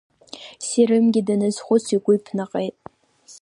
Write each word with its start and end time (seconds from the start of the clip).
Серымгьы 0.65 1.21
даназхәыц 1.27 1.85
игәы 1.95 2.13
иԥнаҟеит. 2.15 2.75